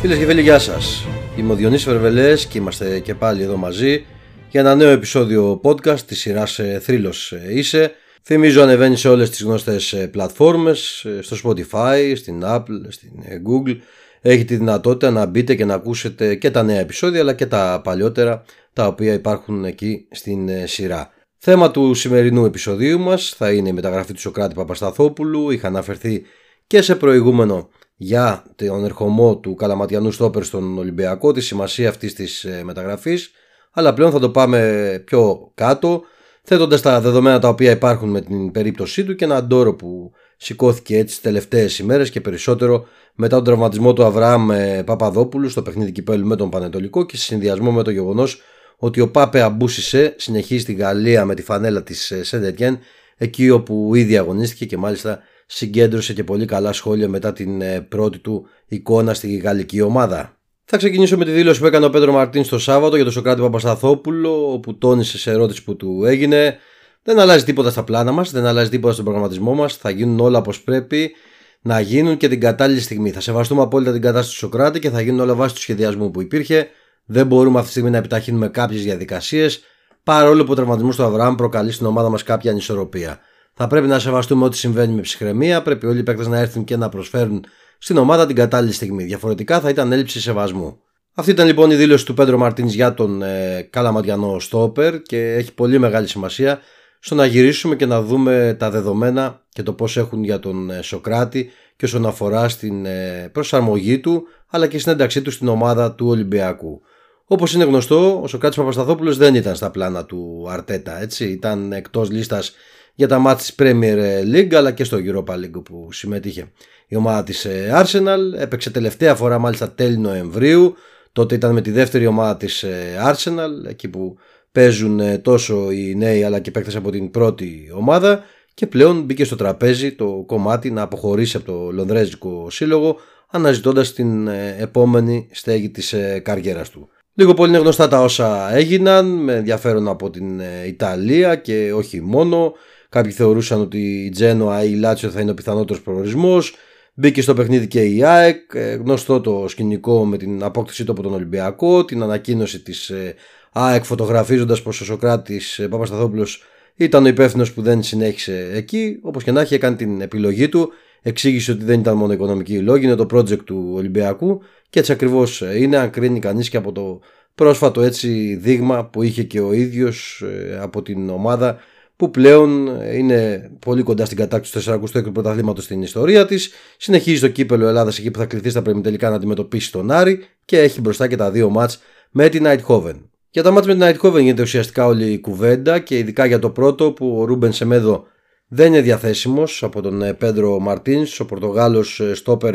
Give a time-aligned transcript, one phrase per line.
[0.00, 1.04] Φίλες και φίλοι, γεια σας.
[1.36, 4.04] Είμαι ο Διονύσης Βερβελές και είμαστε και πάλι εδώ μαζί
[4.50, 7.92] για ένα νέο επεισόδιο podcast της σειράς Θρύλος Είσαι.
[8.22, 13.12] Θυμίζω ανεβαίνει σε όλες τις γνωστές πλατφόρμες, στο Spotify, στην Apple, στην
[13.48, 13.76] Google.
[14.20, 17.80] Έχει τη δυνατότητα να μπείτε και να ακούσετε και τα νέα επεισόδια αλλά και τα
[17.84, 21.10] παλιότερα τα οποία υπάρχουν εκεί στην σειρά.
[21.38, 25.50] Θέμα του σημερινού επεισοδίου μας θα είναι η μεταγραφή του Σοκράτη Παπασταθόπουλου.
[25.50, 26.22] Είχα αναφερθεί
[26.66, 27.68] και σε προηγούμενο
[28.00, 33.30] για τον ερχομό του Καλαματιανού Στόπερ στον Ολυμπιακό, τη σημασία αυτής της ε, μεταγραφής,
[33.72, 36.02] αλλά πλέον θα το πάμε πιο κάτω,
[36.42, 40.96] θέτοντας τα δεδομένα τα οποία υπάρχουν με την περίπτωσή του και ένα ντόρο που σηκώθηκε
[40.96, 45.92] έτσι τις τελευταίες ημέρες και περισσότερο μετά τον τραυματισμό του Αβραάμ ε, Παπαδόπουλου στο παιχνίδι
[45.92, 48.42] κυπέλου με τον Πανετολικό και σε συνδυασμό με το γεγονός
[48.76, 52.78] ότι ο Πάπε Αμπούσισε συνεχίζει στη Γαλλία με τη φανέλα της ε, Σεντετιέν
[53.16, 58.18] εκεί όπου ήδη αγωνίστηκε και μάλιστα συγκέντρωσε και πολύ καλά σχόλια μετά την ε, πρώτη
[58.18, 60.36] του εικόνα στη γαλλική ομάδα.
[60.64, 63.40] Θα ξεκινήσω με τη δήλωση που έκανε ο Πέτρο Μαρτίν το Σάββατο για τον Σοκράτη
[63.40, 66.58] Παπασταθόπουλο, όπου τόνισε σε ερώτηση που του έγινε.
[67.02, 69.76] Δεν αλλάζει τίποτα στα πλάνα μας, δεν αλλάζει τίποτα στον προγραμματισμό μας.
[69.76, 71.12] Θα γίνουν όλα όπως πρέπει
[71.60, 73.10] να γίνουν και την κατάλληλη στιγμή.
[73.10, 76.20] Θα σεβαστούμε απόλυτα την κατάσταση του Σοκράτη και θα γίνουν όλα βάσει του σχεδιασμού που
[76.20, 76.68] υπήρχε.
[77.04, 79.62] Δεν μπορούμε αυτή τη στιγμή να επιταχύνουμε κάποιες διαδικασίες,
[80.02, 83.18] παρόλο που ο τραυματισμός του Αβραάμ προκαλεί στην ομάδα μας κάποια ανισορροπία.
[83.60, 85.62] Θα πρέπει να σεβαστούμε ό,τι συμβαίνει με ψυχραιμία.
[85.62, 87.44] Πρέπει όλοι οι παίκτες να έρθουν και να προσφέρουν
[87.78, 89.04] στην ομάδα την κατάλληλη στιγμή.
[89.04, 90.78] Διαφορετικά θα ήταν έλλειψη σεβασμού.
[91.14, 95.54] Αυτή ήταν λοιπόν η δήλωση του Πέντρο Μαρτίνς για τον ε, Καλαματιανό Στόπερ και έχει
[95.54, 96.60] πολύ μεγάλη σημασία
[97.00, 100.82] στο να γυρίσουμε και να δούμε τα δεδομένα και το πώς έχουν για τον ε,
[100.82, 105.94] Σοκράτη και όσον αφορά στην ε, προσαρμογή του αλλά και στην ένταξή του στην ομάδα
[105.94, 106.80] του Ολυμπιακού.
[107.24, 111.00] Όπως είναι γνωστό, ο Σοκράτης Παπασταθόπουλος δεν ήταν στα πλάνα του Αρτέτα.
[111.00, 111.24] Έτσι.
[111.24, 112.54] Ήταν εκτός λίστας
[112.98, 116.52] για τα μάτια της Premier League αλλά και στο Europa League που συμμετείχε
[116.88, 118.38] η ομάδα της ε, Arsenal.
[118.38, 120.74] Έπαιξε τελευταία φορά μάλιστα τέλη Νοεμβρίου.
[121.12, 124.16] Τότε ήταν με τη δεύτερη ομάδα της ε, Arsenal εκεί που
[124.52, 128.22] παίζουν ε, τόσο οι νέοι αλλά και παίκτες από την πρώτη ομάδα.
[128.54, 132.96] Και πλέον μπήκε στο τραπέζι το κομμάτι να αποχωρήσει από το Λονδρέζικο Σύλλογο
[133.30, 136.88] αναζητώντας την επόμενη στέγη της καριέρας του.
[137.14, 142.54] Λίγο πολύ είναι γνωστά τα όσα έγιναν με ενδιαφέρον από την Ιταλία και όχι μόνο
[142.88, 146.54] Κάποιοι θεωρούσαν ότι η Τζένοα ή η Λάτσιο θα είναι ο πιθανότερος προορισμός.
[146.94, 148.54] Μπήκε στο παιχνίδι και η ΑΕΚ.
[148.54, 151.84] Ε, γνωστό το σκηνικό με την απόκτησή του από τον Ολυμπιακό.
[151.84, 153.14] Την ανακοίνωση της ε,
[153.52, 156.42] ΑΕΚ φωτογραφίζοντας πως ο Σοκράτης ε, Παπασταθόπουλος
[156.74, 158.98] ήταν ο υπεύθυνος που δεν συνέχισε εκεί.
[159.02, 160.72] Όπως και να έχει, έκανε την επιλογή του.
[161.02, 164.40] Εξήγησε ότι δεν ήταν μόνο οικονομική λόγη, είναι το project του Ολυμπιακού.
[164.70, 167.00] Και έτσι ακριβώς είναι, αν κρίνει κανείς και από το
[167.34, 170.24] πρόσφατο έτσι δείγμα που είχε και ο ίδιος
[170.60, 171.58] από την ομάδα
[171.98, 176.50] που πλέον είναι πολύ κοντά στην κατάκτηση του 46ου πρωταθλήματος στην ιστορία της.
[176.76, 180.58] Συνεχίζει το κύπελο Ελλάδας εκεί που θα κληθεί στα τελικά να αντιμετωπίσει τον Άρη και
[180.58, 182.94] έχει μπροστά και τα δύο μάτς με την Nighthoven.
[183.30, 186.50] Για τα μάτς με την Nighthoven γίνεται ουσιαστικά όλη η κουβέντα και ειδικά για το
[186.50, 188.06] πρώτο που ο Ρούμπεν Σεμέδο
[188.48, 192.54] δεν είναι διαθέσιμος από τον ε, Πέντρο Μαρτίνς, ο Πορτογάλος ε, στόπερ.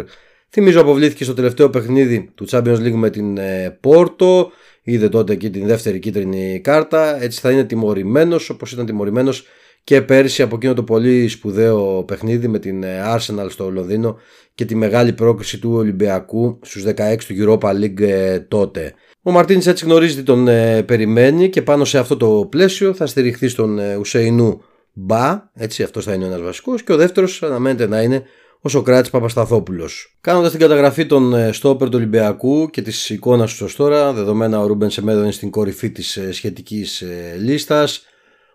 [0.49, 3.37] Θυμίζω αποβλήθηκε στο τελευταίο παιχνίδι του Champions League με την
[3.79, 4.51] Πόρτο.
[4.83, 7.23] Είδε τότε εκεί την δεύτερη κίτρινη κάρτα.
[7.23, 9.45] Έτσι θα είναι τιμωρημένος όπως ήταν τιμωρημένος
[9.83, 14.17] και πέρυσι από εκείνο το πολύ σπουδαίο παιχνίδι με την ε, Arsenal στο Λονδίνο
[14.55, 18.93] και τη μεγάλη πρόκληση του Ολυμπιακού στους 16 του Europa League ε, τότε.
[19.21, 23.05] Ο Μαρτίνης έτσι γνωρίζει τι τον ε, περιμένει και πάνω σε αυτό το πλαίσιο θα
[23.05, 24.61] στηριχθεί στον Ουσεϊνού
[24.93, 28.23] Μπα, έτσι αυτός θα είναι ο ένας βασικός και ο δεύτερος αναμένεται να είναι
[28.65, 30.15] ο Σοκράτης Παπασταθόπουλος.
[30.21, 34.59] Κάνοντας την καταγραφή των ε, στόπερ του Ολυμπιακού και της εικόνας τους ως τώρα, δεδομένα
[34.59, 38.05] ο Ρούμπεν Σεμέδο είναι στην κορυφή της ε, σχετικής ε, λίστας.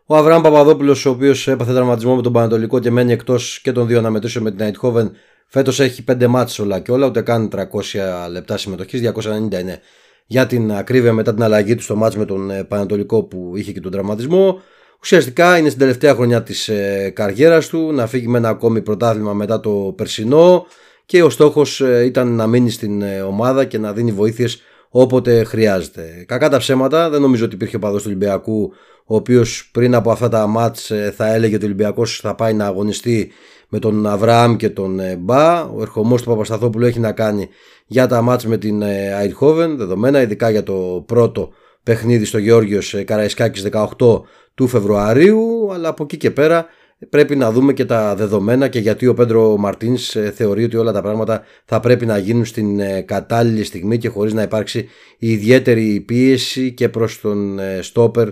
[0.07, 3.87] Ο Αβραάμ Παπαδόπουλος, ο οποίος έπαθε τραυματισμό με τον Πανατολικό και μένει εκτός και των
[3.87, 5.13] δύο αναμετρήσεων με την Αιτχόβεν,
[5.47, 9.81] φέτος έχει 5 μάτσε όλα και όλα, ούτε καν 300 λεπτά συμμετοχής, 290 είναι
[10.27, 13.81] για την ακρίβεια μετά την αλλαγή του στο μάτς με τον Πανατολικό που είχε και
[13.81, 14.61] τον τραυματισμό.
[15.03, 19.33] Ουσιαστικά είναι στην τελευταία χρονιά της ε, καριέρας του να φύγει με ένα ακόμη πρωτάθλημα
[19.33, 20.67] μετά το περσινό
[21.07, 25.45] και ο στόχος ε, ήταν να μείνει στην ε, ομάδα και να δίνει βοήθειες όποτε
[25.45, 26.25] χρειάζεται.
[26.27, 28.73] Κακά τα ψέματα, δεν νομίζω ότι υπήρχε ο παδός του Ολυμπιακού
[29.05, 32.55] ο οποίος πριν από αυτά τα μάτς ε, θα έλεγε ότι ο Ολυμπιακός θα πάει
[32.55, 33.31] να αγωνιστεί
[33.69, 35.63] με τον Αβραάμ και τον ε, Μπα.
[35.63, 37.49] Ο ερχομός του Παπασταθόπουλου έχει να κάνει
[37.87, 38.83] για τα μάτς με την
[39.19, 41.51] Αϊρχόβεν, δεδομένα ειδικά για το πρώτο
[41.83, 44.21] παιχνίδι στο Γεώργιος Καραϊσκάκης 18
[44.59, 46.67] του Φεβρουαρίου, αλλά από εκεί και πέρα
[47.11, 50.93] πρέπει να δούμε και τα δεδομένα και γιατί ο Πέντρο Μαρτίνς ε, θεωρεί ότι όλα
[50.93, 54.89] τα πράγματα θα πρέπει να γίνουν στην ε, κατάλληλη στιγμή και χωρίς να υπάρξει
[55.19, 58.29] ιδιαίτερη πίεση και προς τον ε, στόπερ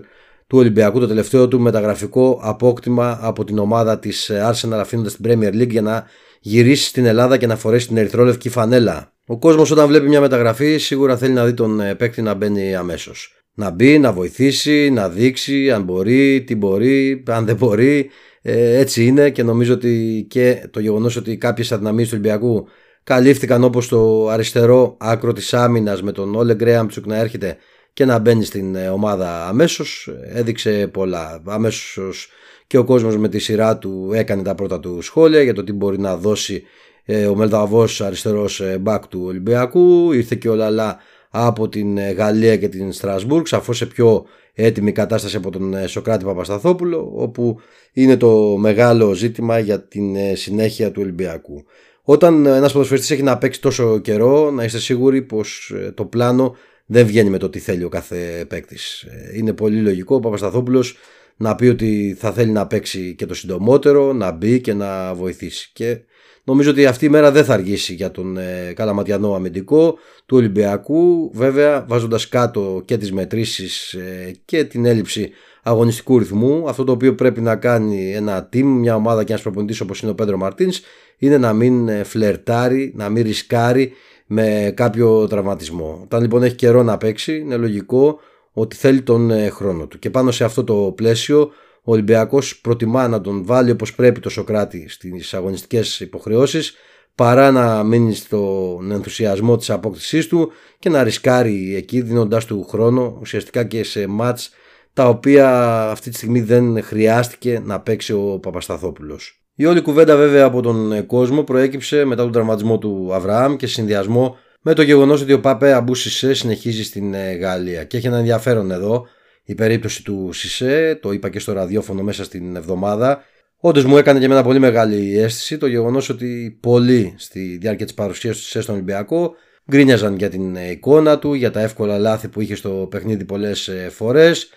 [0.46, 5.54] του Ολυμπιακού το τελευταίο του μεταγραφικό απόκτημα από την ομάδα της Arsenal αφήνοντας την Premier
[5.54, 6.04] League για να
[6.40, 9.12] γυρίσει στην Ελλάδα και να φορέσει την ερυθρόλευκη φανέλα.
[9.26, 12.74] Ο κόσμος όταν βλέπει μια μεταγραφή σίγουρα θέλει να δει τον ε, παίκτη να μπαίνει
[12.74, 13.35] αμέσως.
[13.58, 18.10] Να μπει, να βοηθήσει, να δείξει αν μπορεί, τι μπορεί, αν δεν μπορεί.
[18.42, 22.66] Ε, έτσι είναι και νομίζω ότι και το γεγονός ότι κάποιες αδυναμίες του Ολυμπιακού
[23.04, 27.56] καλύφθηκαν όπως το αριστερό άκρο της άμυνας με τον Όλε Γκρέαμψουκ να έρχεται
[27.92, 31.42] και να μπαίνει στην ε, ομάδα αμέσως έδειξε πολλά.
[31.46, 32.28] Αμέσως
[32.66, 35.72] και ο κόσμος με τη σειρά του έκανε τα πρώτα του σχόλια για το τι
[35.72, 36.62] μπορεί να δώσει
[37.04, 40.98] ε, ο Μελταβός αριστερός μπακ ε, του Ολυμπιακού ήρθε και ο Λαλά
[41.30, 46.24] από την ε, Γαλλία και την Στρασβούργκ σαφώς σε πιο έτοιμη κατάσταση από τον Σοκράτη
[46.24, 47.60] Παπασταθόπουλο όπου
[47.92, 51.64] είναι το μεγάλο ζήτημα για την συνέχεια του Ολυμπιακού.
[52.02, 56.56] Όταν ένας ποδοσφαιριστής έχει να παίξει τόσο καιρό να είστε σίγουροι πως το πλάνο
[56.86, 59.06] δεν βγαίνει με το τι θέλει ο κάθε παίκτης.
[59.34, 60.96] Είναι πολύ λογικό ο Παπασταθόπουλος
[61.36, 65.70] να πει ότι θα θέλει να παίξει και το συντομότερο, να μπει και να βοηθήσει.
[65.72, 66.00] Και
[66.48, 71.30] Νομίζω ότι αυτή η μέρα δεν θα αργήσει για τον ε, καλαματιανό αμυντικό του Ολυμπιακού.
[71.34, 75.30] Βέβαια, βάζοντας κάτω και τις μετρήσεις ε, και την έλλειψη
[75.62, 79.80] αγωνιστικού ρυθμού, αυτό το οποίο πρέπει να κάνει ένα team, μια ομάδα και ένας προπονητής
[79.80, 80.80] όπως είναι ο Πέντρο Μαρτίνς,
[81.18, 83.92] είναι να μην ε, φλερτάρει, να μην ρισκάρει
[84.26, 86.00] με κάποιο τραυματισμό.
[86.02, 88.20] Όταν λοιπόν έχει καιρό να παίξει, είναι λογικό
[88.58, 89.98] ότι θέλει τον ε, χρόνο του.
[89.98, 91.40] Και πάνω σε αυτό το πλαίσιο,
[91.82, 96.74] ο Ολυμπιακός προτιμά να τον βάλει όπως πρέπει το Σοκράτη στις αγωνιστικές υποχρεώσεις
[97.14, 103.18] παρά να μείνει στον ενθουσιασμό της απόκτησής του και να ρισκάρει εκεί δίνοντάς του χρόνο
[103.20, 104.50] ουσιαστικά και σε μάτς
[104.92, 109.40] τα οποία αυτή τη στιγμή δεν χρειάστηκε να παίξει ο Παπασταθόπουλος.
[109.54, 114.36] Η όλη κουβέντα βέβαια από τον κόσμο προέκυψε μετά τον τραυματισμό του Αβραάμ και συνδυασμό
[114.68, 117.84] με το γεγονός ότι ο Παπέ Αμπούσισε συνεχίζει στην ε, Γαλλία.
[117.84, 119.06] Και έχει ένα ενδιαφέρον εδώ
[119.44, 123.24] η περίπτωση του Σισε, το είπα και στο ραδιόφωνο μέσα στην εβδομάδα.
[123.56, 127.94] Όντως μου έκανε και εμένα πολύ μεγάλη αίσθηση το γεγονός ότι πολλοί στη διάρκεια της
[127.94, 129.34] παρουσίας του Σισε στον Ολυμπιακό
[129.70, 133.88] γκρίνιαζαν για την εικόνα του, για τα εύκολα λάθη που είχε στο παιχνίδι πολλές ε,
[133.90, 134.48] φορές.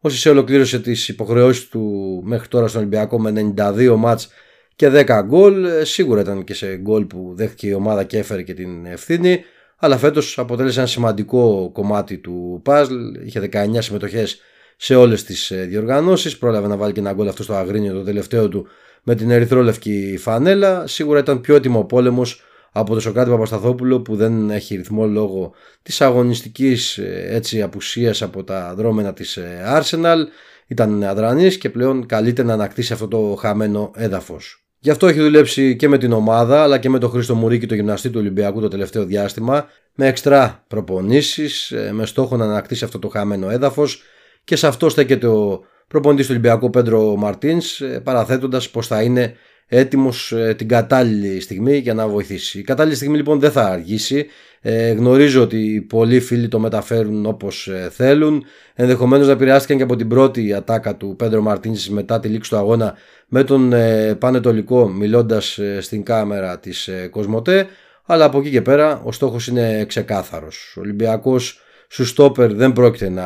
[0.00, 4.28] Ο Σισε ολοκλήρωσε τις υποχρεώσεις του μέχρι τώρα στον Ολυμπιακό με 92 μάτς
[4.76, 5.64] και 10 γκολ.
[5.64, 9.44] Ε, σίγουρα ήταν και σε γκολ που δέχτηκε η ομάδα και έφερε και την ευθύνη
[9.78, 12.94] αλλά φέτος αποτέλεσε ένα σημαντικό κομμάτι του παζλ.
[13.24, 14.40] Είχε 19 συμμετοχές
[14.76, 16.38] σε όλες τις ε, διοργανώσεις.
[16.38, 18.66] Πρόλαβε να βάλει και ένα γκολ αυτό στο Αγρίνιο το τελευταίο του
[19.02, 20.86] με την ερυθρόλευκη φανέλα.
[20.86, 22.42] Σίγουρα ήταν πιο έτοιμο πόλεμος
[22.72, 25.52] από τον Σοκράτη Παπασταθόπουλο που δεν έχει ρυθμό λόγω
[25.82, 30.18] της αγωνιστικής ε, έτσι απουσίας από τα δρόμενα της ε, Arsenal.
[30.66, 34.67] Ήταν αδρανής και πλέον καλείται να ανακτήσει αυτό το χαμένο έδαφος.
[34.80, 37.74] Γι' αυτό έχει δουλέψει και με την ομάδα αλλά και με τον Χρήστο Μουρίκη, το
[37.74, 42.98] γυμναστή του Ολυμπιακού το τελευταίο διάστημα, με εξτρά προπονήσεις, ε, με στόχο να ανακτήσει αυτό
[42.98, 44.02] το χαμένο έδαφος
[44.44, 49.34] και σε αυτό στέκεται ο προπονητής του Ολυμπιακού Πέντρο Μαρτίνς, ε, παραθέτοντας πως θα είναι
[49.66, 52.58] έτοιμος ε, την κατάλληλη στιγμή για να βοηθήσει.
[52.58, 54.26] Η κατάλληλη στιγμή λοιπόν δεν θα αργήσει.
[54.60, 58.44] Ε, γνωρίζω ότι πολλοί φίλοι το μεταφέρουν όπως θέλουν.
[58.74, 62.56] Ενδεχομένως να επηρεάστηκαν και από την πρώτη ατάκα του Πέντρο Μαρτίν μετά τη λήξη του
[62.56, 62.94] αγώνα
[63.28, 67.66] με τον ε, Πανετολικό μιλώντας ε, στην κάμερα της ε, Κοσμοτέ
[68.06, 70.74] αλλά από εκεί και πέρα ο στόχος είναι ξεκάθαρος.
[70.76, 73.24] Ο Ολυμπιακός σου στόπερ δεν πρόκειται να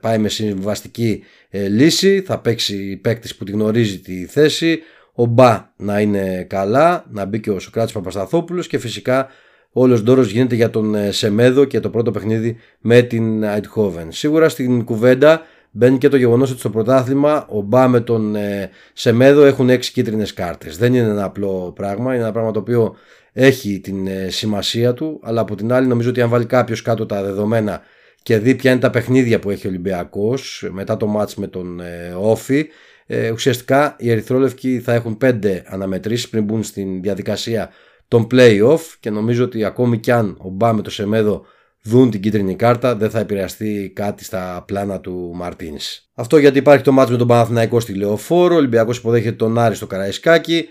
[0.00, 4.80] πάει με συμβαστική λύση, θα παίξει παίκτης που τη γνωρίζει τη θέση,
[5.12, 9.28] ο Μπα να είναι καλά, να μπει και ο Σοκράτης Παπασταθόπουλος και φυσικά
[9.72, 14.12] όλο ντόρος γίνεται για τον Σεμέδο και το πρώτο παιχνίδι με την Αιτχόβεν.
[14.12, 18.70] Σίγουρα στην κουβέντα Μπαίνει και το γεγονός ότι στο πρωτάθλημα ο Μπά με τον ε,
[18.92, 20.78] Σεμέδο έχουν 6 κίτρινες κάρτες.
[20.78, 22.96] Δεν είναι ένα απλό πράγμα, είναι ένα πράγμα το οποίο
[23.32, 27.06] έχει την ε, σημασία του, αλλά από την άλλη νομίζω ότι αν βάλει κάποιος κάτω
[27.06, 27.82] τα δεδομένα
[28.22, 31.80] και δει ποια είναι τα παιχνίδια που έχει ο Ολυμπιακός μετά το μάτς με τον
[31.80, 32.68] ε, Όφη,
[33.06, 37.70] ε, ουσιαστικά οι Ερυθρόλευκοι θα έχουν 5 αναμετρήσεις πριν μπουν στην διαδικασία
[38.10, 41.44] των play-off και νομίζω ότι ακόμη κι αν ο Μπά με το Σεμέδο
[41.82, 46.08] δουν την κίτρινη κάρτα, δεν θα επηρεαστεί κάτι στα πλάνα του Μαρτίνς.
[46.14, 49.74] Αυτό γιατί υπάρχει το μάτσο με τον Παναθηναϊκό στη Λεωφόρο, ο Ολυμπιακός υποδέχεται τον Άρη
[49.74, 50.68] στο Καραϊσκάκι,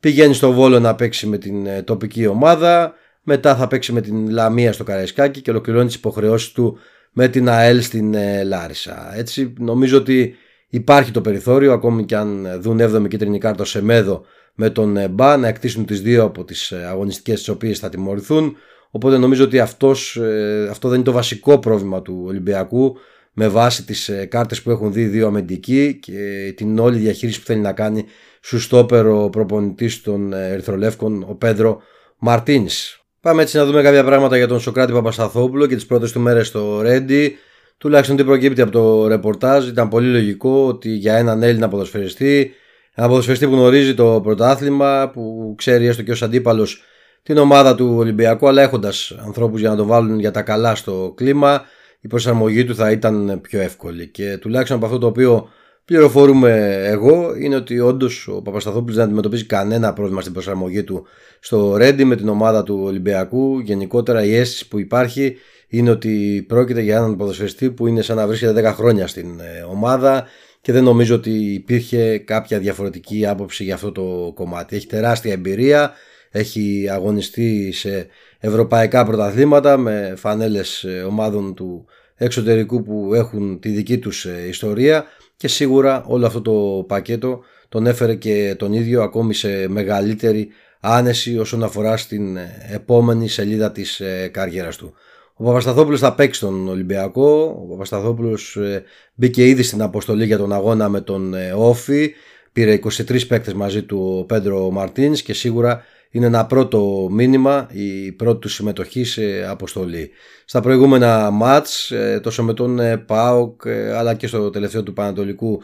[0.00, 4.28] πηγαίνει στο Βόλο να παίξει με την ε, τοπική ομάδα, μετά θα παίξει με την
[4.28, 6.78] Λαμία στο Καραϊσκάκι και ολοκληρώνει τις υποχρεώσεις του
[7.12, 9.12] με την ΑΕΛ στην ε, Λάρισα.
[9.16, 10.34] Έτσι νομίζω ότι
[10.68, 15.08] υπάρχει το περιθώριο, ακόμη και αν δουν 7η κίτρινη κάρτα σε μέδο με τον ε,
[15.08, 18.56] Μπα, να εκτίσουν τις δύο από τις αγωνιστικές τις οποίες θα τιμωρηθούν.
[18.90, 22.96] Οπότε νομίζω ότι αυτός, ε, αυτό δεν είναι το βασικό πρόβλημα του Ολυμπιακού
[23.32, 27.46] με βάση τις ε, κάρτες που έχουν δει δύο αμυντικοί και την όλη διαχείριση που
[27.46, 28.04] θέλει να κάνει
[28.40, 31.82] σου στόπερο προπονητής των ε, Ερυθρολεύκων ο Πέντρο
[32.18, 33.00] Μαρτίνς.
[33.20, 36.46] Πάμε έτσι να δούμε κάποια πράγματα για τον Σοκράτη Παπασταθόπουλο και τις πρώτες του μέρες
[36.46, 37.36] στο Ρέντι.
[37.78, 42.52] Τουλάχιστον τι προκύπτει από το ρεπορτάζ ήταν πολύ λογικό ότι για έναν Έλληνα ποδοσφαιριστή
[42.94, 46.82] Ένα ποδοσφαιριστή που γνωρίζει το πρωτάθλημα, που ξέρει έστω και ως αντίπαλος
[47.22, 51.12] την ομάδα του Ολυμπιακού, αλλά έχοντας ανθρώπους για να το βάλουν για τα καλά στο
[51.16, 51.64] κλίμα,
[52.00, 54.08] η προσαρμογή του θα ήταν πιο εύκολη.
[54.08, 55.48] Και τουλάχιστον από αυτό το οποίο
[55.84, 61.06] πληροφορούμε εγώ είναι ότι όντως ο Παπασταθόπουλος δεν αντιμετωπίζει κανένα πρόβλημα στην προσαρμογή του
[61.40, 63.58] στο Ρέντι με την ομάδα του Ολυμπιακού.
[63.58, 65.36] Γενικότερα η αίσθηση που υπάρχει
[65.68, 69.62] είναι ότι πρόκειται για έναν ποδοσφαιριστή που είναι σαν να βρίσκεται 10 χρόνια στην ε,
[69.70, 70.26] ομάδα
[70.62, 74.76] και δεν νομίζω ότι υπήρχε κάποια διαφορετική άποψη για αυτό το κομμάτι.
[74.76, 75.92] Έχει τεράστια εμπειρία,
[76.30, 78.06] έχει αγωνιστεί σε
[78.38, 85.04] ευρωπαϊκά πρωταθλήματα με φανέλες ε, ομάδων του εξωτερικού που έχουν τη δική τους ε, ιστορία
[85.36, 90.48] και σίγουρα όλο αυτό το πακέτο τον έφερε και τον ίδιο ακόμη σε μεγαλύτερη
[90.80, 92.38] άνεση όσον αφορά στην
[92.72, 94.94] επόμενη σελίδα της καριέρας του.
[95.42, 97.58] Ο Παπασταθόπουλος θα παίξει τον Ολυμπιακό.
[97.62, 98.82] Ο Παπασταθόπουλος ε,
[99.14, 102.14] μπήκε ήδη στην αποστολή για τον αγώνα με τον ε, Όφη.
[102.52, 108.12] Πήρε 23 παίκτες μαζί του ο Πέντρο Μαρτίνς και σίγουρα είναι ένα πρώτο μήνυμα η
[108.12, 110.10] πρώτη του συμμετοχή σε αποστολή.
[110.44, 115.62] Στα προηγούμενα μάτς ε, τόσο με τον ΠΑΟΚ αλλά και στο τελευταίο του Πανατολικού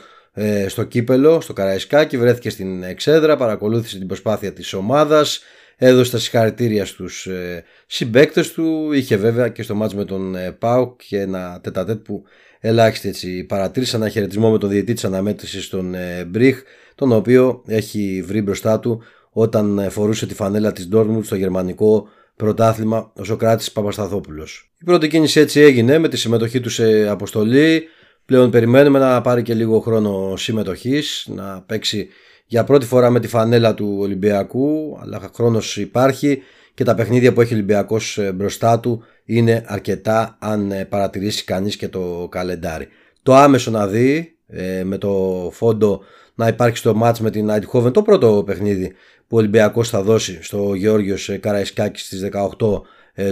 [0.69, 5.43] στο Κύπελο, στο Καραϊσκάκι βρέθηκε στην εξέδρα, παρακολούθησε την προσπάθεια της ομάδας
[5.79, 8.93] έδωσε τα συγχαρητήρια στους ε, συμπαίκτες του.
[8.93, 12.25] Είχε βέβαια και στο μάτς με τον ε, Πάουκ και ένα τετατέτ που
[12.61, 16.63] ελάχιστη έτσι παρατήρησε ένα χαιρετισμό με τον διαιτή της αναμέτρησης τον ε, Μπριχ
[16.95, 22.09] τον οποίο έχει βρει μπροστά του όταν ε, φορούσε τη φανέλα της Ντόρμουντ στο γερμανικό
[22.37, 24.71] πρωτάθλημα ο Σοκράτης Παπασταθόπουλος.
[24.81, 27.89] Η πρώτη κίνηση έτσι έγινε με τη συμμετοχή του σε αποστολή.
[28.25, 32.09] Πλέον περιμένουμε να πάρει και λίγο χρόνο συμμετοχής να παίξει
[32.51, 36.43] για πρώτη φορά με τη φανέλα του Ολυμπιακού, αλλά χρόνος υπάρχει
[36.75, 41.45] και τα παιχνίδια που έχει ο Ολυμπιακός ε, μπροστά του είναι αρκετά αν ε, παρατηρήσει
[41.45, 42.89] κανείς και το καλεντάρι.
[43.23, 46.01] Το άμεσο να δει ε, με το φόντο
[46.35, 48.93] να υπάρχει στο μάτς με την Eindhoven το πρώτο παιχνίδι
[49.29, 52.29] που ο Ολυμπιακός θα δώσει στο Γεώργιος Καραϊσκάκης στις
[52.59, 52.83] 18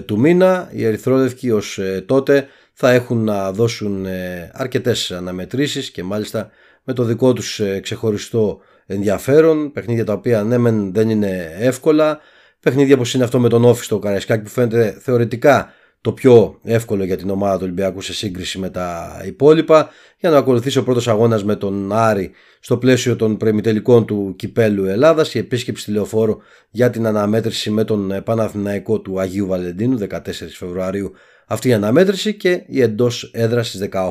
[0.05, 0.71] του μήνα.
[0.73, 4.07] Οι Ερυθρόλευκοι ως τότε θα έχουν να δώσουν
[4.53, 6.51] αρκετές αναμετρήσεις και μάλιστα
[6.85, 12.19] με το δικό τους ξεχωριστό ενδιαφέρον, παιχνίδια τα οποία ναι μεν δεν είναι εύκολα,
[12.61, 17.05] παιχνίδια όπως είναι αυτό με τον Όφη στο Καραϊσκάκι που φαίνεται θεωρητικά το πιο εύκολο
[17.05, 21.09] για την ομάδα του Ολυμπιακού σε σύγκριση με τα υπόλοιπα για να ακολουθήσει ο πρώτος
[21.09, 26.37] αγώνας με τον Άρη στο πλαίσιο των προημιτελικών του Κυπέλου Ελλάδας η επίσκεψη τηλεοφόρου
[26.71, 30.19] για την αναμέτρηση με τον Παναθηναϊκό του Αγίου Βαλεντίνου 14
[30.53, 31.13] Φεβρουαρίου
[31.47, 34.11] αυτή η αναμέτρηση και η εντός έδρας στις 18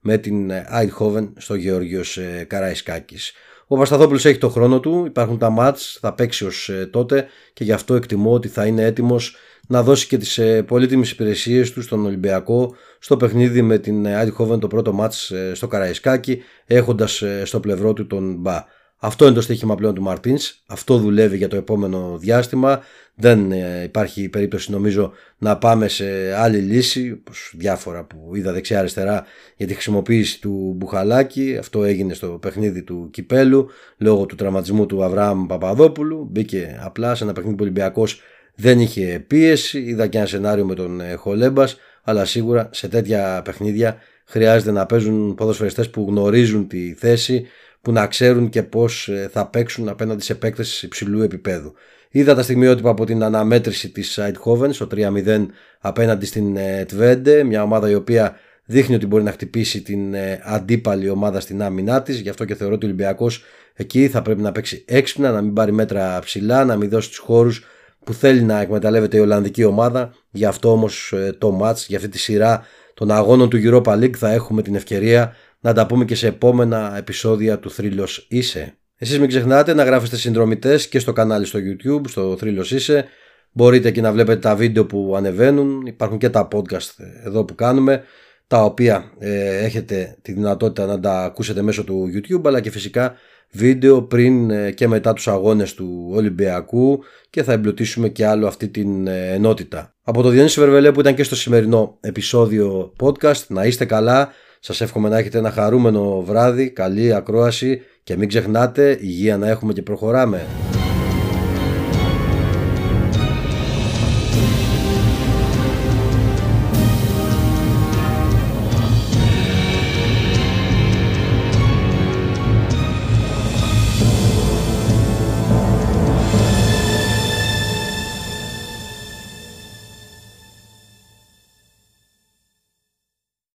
[0.00, 3.32] με την Eindhoven στο Γεωργίος ε, Καραϊσκάκης.
[3.66, 7.64] Ο Βασταθόπουλος έχει το χρόνο του, υπάρχουν τα μάτς, θα παίξει ως ε, τότε και
[7.64, 9.36] γι' αυτό εκτιμώ ότι θα είναι έτοιμος
[9.68, 14.58] να δώσει και τις ε, πολύτιμες υπηρεσίες του στον Ολυμπιακό στο παιχνίδι με την Άιντιχόβεν
[14.58, 18.64] το πρώτο μάτς ε, στο Καραϊσκάκι έχοντας στο πλευρό του τον Μπα.
[19.04, 20.62] Αυτό είναι το στοίχημα πλέον του Μαρτίνς.
[20.66, 22.82] Αυτό δουλεύει για το επόμενο διάστημα.
[23.14, 29.24] Δεν ε, υπάρχει περίπτωση νομίζω να πάμε σε άλλη λύση, όπως διάφορα που είδα δεξιά-αριστερά
[29.56, 31.56] για τη χρησιμοποίηση του Μπουχαλάκη.
[31.58, 33.68] Αυτό έγινε στο παιχνίδι του Κυπέλου
[33.98, 36.28] λόγω του τραυματισμού του Αβραάμ Παπαδόπουλου.
[36.30, 38.20] Μπήκε απλά σε ένα παιχνίδι που ο Ολυμπιακός
[38.54, 39.78] δεν είχε πίεση.
[39.78, 44.86] Είδα και ένα σενάριο με τον ε, Χολέμπας, αλλά σίγουρα σε τέτοια παιχνίδια χρειάζεται να
[44.86, 47.46] παίζουν ποδοσφαιριστές που γνωρίζουν τη θέση,
[47.84, 51.74] που να ξέρουν και πώς ε, θα παίξουν απέναντι σε παίκτες υψηλού επίπεδου.
[52.10, 55.46] Είδα τα στιγμιότυπα από την αναμέτρηση της Eindhoven στο 3-0
[55.78, 61.08] απέναντι στην Τβέντε, μια ομάδα η οποία δείχνει ότι μπορεί να χτυπήσει την ε, αντίπαλη
[61.08, 63.42] ομάδα στην άμυνά της, γι' αυτό και θεωρώ ότι ο Ολυμπιακός
[63.74, 67.18] εκεί θα πρέπει να παίξει έξυπνα, να μην πάρει μέτρα ψηλά, να μην δώσει τους
[67.18, 67.64] χώρους
[68.04, 70.14] που θέλει να εκμεταλλεύεται η Ολλανδική ομάδα.
[70.30, 74.16] Γι' αυτό όμως ε, το match, για αυτή τη σειρά των αγώνων του Europa League
[74.16, 78.78] θα έχουμε την ευκαιρία να τα πούμε και σε επόμενα επεισόδια του Θρύλος Είσαι.
[78.96, 83.04] Εσείς μην ξεχνάτε να γράφεστε συνδρομητές και στο κανάλι στο YouTube, στο Θρύλος Είσαι.
[83.52, 85.86] Μπορείτε και να βλέπετε τα βίντεο που ανεβαίνουν.
[85.86, 86.94] Υπάρχουν και τα podcast
[87.24, 88.02] εδώ που κάνουμε,
[88.46, 93.14] τα οποία ε, έχετε τη δυνατότητα να τα ακούσετε μέσω του YouTube, αλλά και φυσικά
[93.50, 98.68] βίντεο πριν ε, και μετά τους αγώνες του Ολυμπιακού και θα εμπλουτίσουμε και άλλο αυτή
[98.68, 99.94] την ε, ενότητα.
[100.02, 104.32] Από το Διονύση Βερβελέ που ήταν και στο σημερινό επεισόδιο podcast, να είστε καλά,
[104.66, 109.72] σας εύχομαι να έχετε ένα χαρούμενο βράδυ, καλή ακρόαση και μην ξεχνάτε υγεία να έχουμε
[109.72, 110.46] και προχωράμε.